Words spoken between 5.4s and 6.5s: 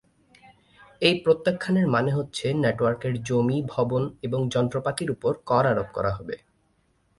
কর আরোপ করা হবে।